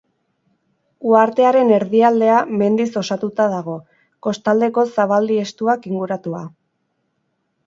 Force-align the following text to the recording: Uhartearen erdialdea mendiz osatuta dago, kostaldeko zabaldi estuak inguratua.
Uhartearen 1.09 1.73
erdialdea 1.75 2.39
mendiz 2.61 2.89
osatuta 3.03 3.47
dago, 3.53 3.77
kostaldeko 4.29 4.87
zabaldi 4.97 5.39
estuak 5.45 5.87
inguratua. 5.93 6.43